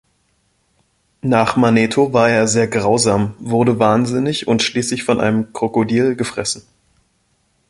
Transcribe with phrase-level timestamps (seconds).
[1.21, 6.63] Nach Manetho war er sehr grausam, wurde wahnsinnig und schließlich von einem Krokodil gefressen.